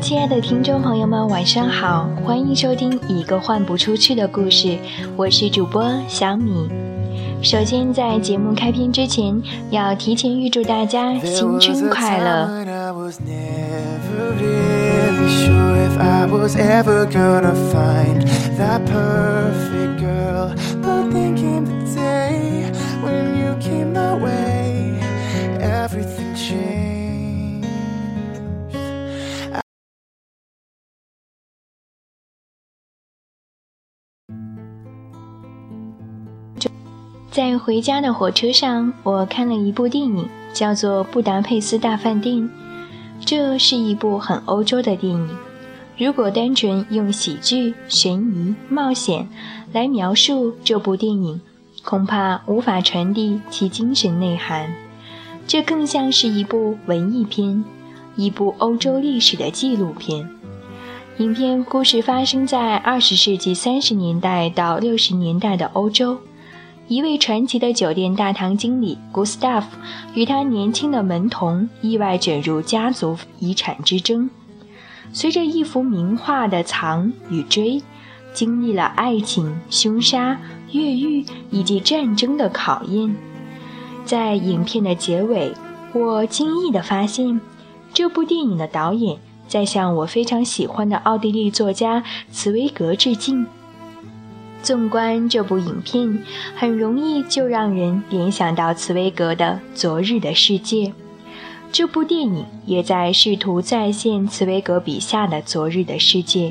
[0.00, 4.78] 亲爱的听众朋友们，晚上好，欢迎收听一个换不出去的故事，
[5.16, 6.68] 我是主播小米。
[7.42, 12.48] 首先，在节目开篇之前，要提前预祝大家新春快乐。
[37.38, 42.34] 在回家的火车上，我看了一部电影，叫做《布达佩斯大饭店》。
[43.24, 45.30] 这是一部很欧洲的电影。
[45.96, 49.28] 如果单纯用喜剧、悬疑、冒险
[49.72, 51.40] 来描述这部电影，
[51.84, 54.74] 恐怕无法传递其精神内涵。
[55.46, 57.64] 这更像是一部文艺片，
[58.16, 60.28] 一部欧洲历史的纪录片。
[61.18, 66.18] 影片故事发生在二十世纪三十年代到六十年代的欧洲。
[66.88, 69.64] 一位传奇的酒店大堂经理 Gustav
[70.14, 74.30] 与他年轻的门童意外卷入家族遗产之争，
[75.12, 77.82] 随着一幅名画的藏与追，
[78.32, 80.40] 经历了爱情、凶杀、
[80.72, 83.14] 越狱以及战争的考验。
[84.06, 85.52] 在影片的结尾，
[85.92, 87.38] 我惊异地发现，
[87.92, 93.46] 这部电影的导演在向我非常喜欢的奥地利作家茨威格致敬。
[94.62, 96.22] 纵观这部影片，
[96.56, 100.86] 很容易就让人联想到茨威格的《昨日的世界》。
[101.70, 106.50] 这部电影也在试图再现茨威格笔下的《昨日的世界》，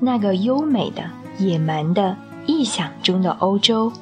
[0.00, 1.02] 那个优美的、
[1.38, 3.92] 野蛮的、臆想中的欧洲。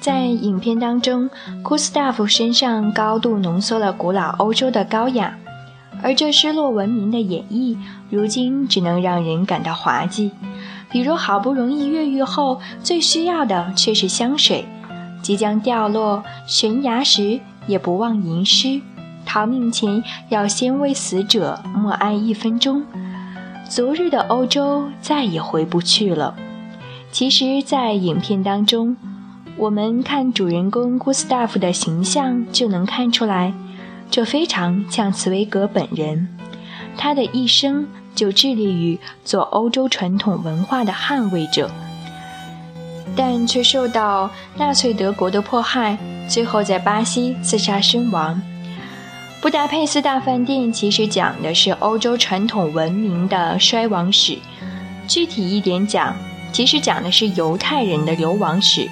[0.00, 1.28] 在影片当中，
[1.62, 5.36] 库斯塔夫身上高度浓缩了古老欧洲的高雅，
[6.02, 7.76] 而这失落文明的演绎，
[8.08, 10.30] 如今只能让人感到滑稽。
[10.90, 14.64] 比如，好不容易越狱后，最需要的却是香水；
[15.22, 18.80] 即将掉落悬崖时，也不忘吟诗；
[19.26, 22.82] 逃命前要先为死者默哀一分钟。
[23.68, 26.34] 昨日的欧洲再也回不去了。
[27.12, 28.96] 其实，在影片当中。
[29.60, 33.52] 我们看主人公古斯塔夫的形象，就能看出来，
[34.10, 36.28] 这非常像茨威格本人。
[36.96, 41.70] 他的一生就致力于做欧洲传统文化的捍卫者，
[43.14, 48.40] 但却受到纳粹德国的迫害，最后在巴西自杀身亡。
[49.42, 54.38] 布达佩斯大饭店其实讲的是欧洲传统文明的衰亡史，
[55.06, 56.16] 具体一点讲，
[56.50, 58.88] 其实讲的是犹太人的流亡史。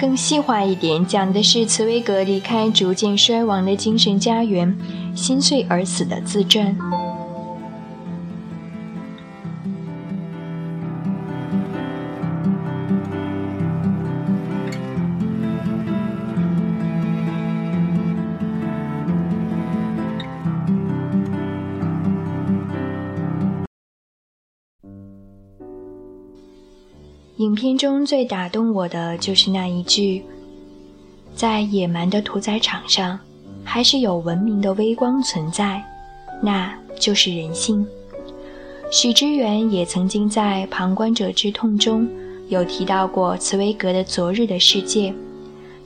[0.00, 4.74] 更细化一点，讲的是茨威格离开逐渐衰亡的精神家园，
[5.14, 6.74] 心碎而死的自传。
[27.40, 30.22] 影片中最打动我的就是那一句
[31.34, 33.18] ：“在野蛮的屠宰场上，
[33.64, 35.82] 还是有文明的微光存在，
[36.42, 37.86] 那就是人性。”
[38.92, 42.06] 许知远也曾经在《旁观者之痛》中
[42.50, 45.10] 有提到过茨威格的《昨日的世界》。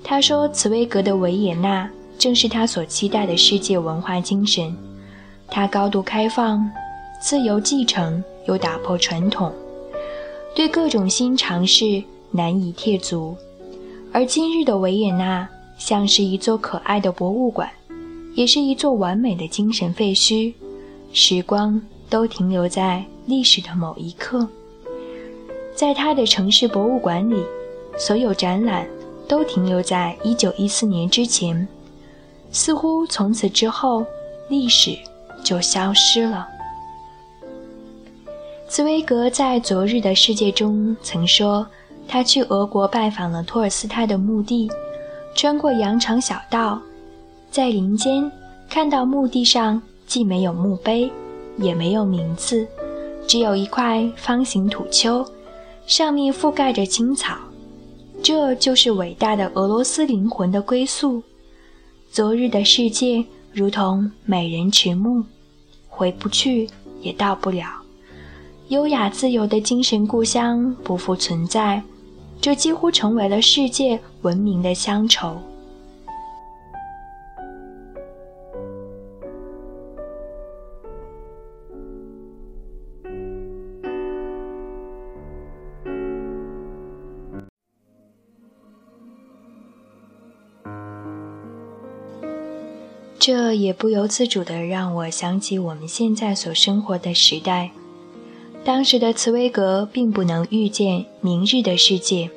[0.02, 1.88] 他说：“茨威格的维也纳
[2.18, 4.76] 正是他所期待的世界文化精神，
[5.46, 6.68] 它高度开放、
[7.22, 9.52] 自由继承又打破传统。”
[10.54, 13.36] 对各种新尝试难以贴足，
[14.12, 17.68] 而今日的维也纳像是一座可爱的博物馆，
[18.34, 20.54] 也是一座完美的精神废墟。
[21.12, 24.48] 时光都停留在历史的某一刻，
[25.74, 27.36] 在他的城市博物馆里，
[27.98, 28.86] 所有展览
[29.26, 31.66] 都停留在1914年之前，
[32.52, 34.06] 似乎从此之后
[34.48, 34.96] 历史
[35.42, 36.48] 就消失了。
[38.74, 41.64] 茨威格在《昨日的世界》中曾说，
[42.08, 44.68] 他去俄国拜访了托尔斯泰的墓地，
[45.36, 46.82] 穿过羊肠小道，
[47.52, 48.28] 在林间
[48.68, 51.08] 看到墓地上既没有墓碑，
[51.56, 52.66] 也没有名字，
[53.28, 55.24] 只有一块方形土丘，
[55.86, 57.36] 上面覆盖着青草。
[58.24, 61.22] 这就是伟大的俄罗斯灵魂的归宿。
[62.10, 65.22] 昨日的世界如同美人迟暮，
[65.88, 66.68] 回不去
[67.00, 67.83] 也到不了。
[68.68, 71.82] 优雅自由的精神故乡不复存在，
[72.40, 75.36] 这几乎成为了世界闻名的乡愁。
[93.18, 97.70] 这也不由自主地让我想起我们现在所生活的时代。
[98.64, 102.30] 当时的茨威格并不能预见明日的世界，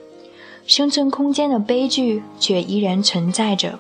[0.66, 3.80] 生存空间的悲剧却依然存在着，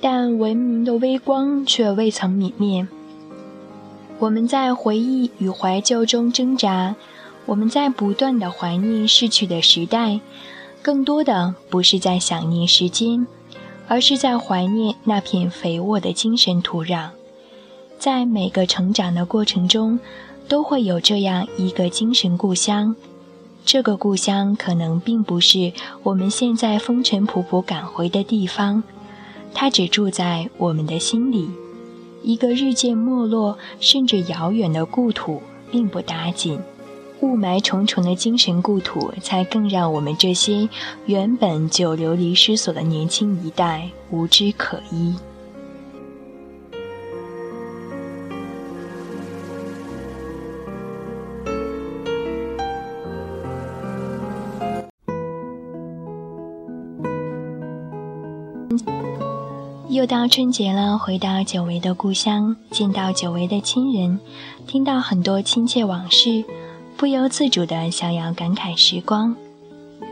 [0.00, 2.86] 但文明的微光却未曾泯灭。
[4.18, 6.94] 我们在回忆与怀旧中挣扎，
[7.46, 10.20] 我们在不断地怀念逝去的时代，
[10.82, 13.26] 更多的不是在想念时间。
[13.88, 17.10] 而是在怀念那片肥沃的精神土壤，
[18.00, 20.00] 在每个成长的过程中，
[20.48, 22.94] 都会有这样一个精神故乡。
[23.64, 25.72] 这个故乡可能并不是
[26.04, 28.82] 我们现在风尘仆仆赶回的地方，
[29.52, 31.50] 它只住在我们的心里。
[32.22, 36.60] 一个日渐没落甚至遥远的故土，并不打紧。
[37.20, 40.68] 雾霾重重的精神故土，才更让我们这些
[41.06, 45.14] 原本就流离失所的年轻一代无枝可依。
[59.88, 64.18] 又到春节了，回到久违的故乡，见到久违的亲人，
[64.66, 66.44] 听到很多亲切往事。
[66.96, 69.36] 不由自主地想要感慨时光，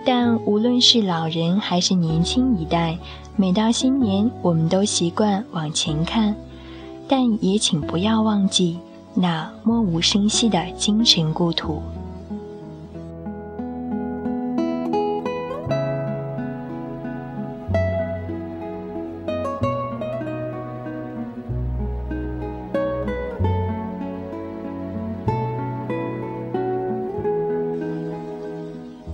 [0.04, 2.98] 但无论是老人还是年轻一代，
[3.36, 6.36] 每到新年，我们都习惯往前看，
[7.08, 8.78] 但也请不要忘记
[9.14, 11.80] 那默无声息的精神故土。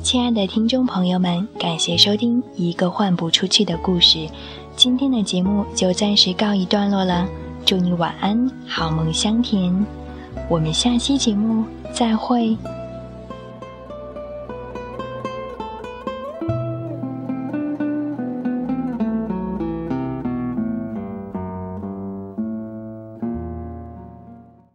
[0.02, 4.18] 亲爱的听众朋友们，感谢收听《一个换不出去的故事》，
[4.74, 7.28] 今天的节目就暂时告一段落了。
[7.66, 9.86] 祝你晚安，好梦香甜。
[10.48, 12.56] 我们下期节目再会。